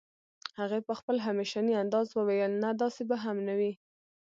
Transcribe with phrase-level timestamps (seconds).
[0.59, 3.73] هغې په خپل همېشني انداز وويل نه داسې به هم نه وي